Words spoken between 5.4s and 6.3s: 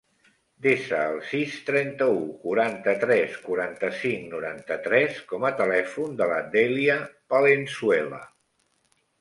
a telèfon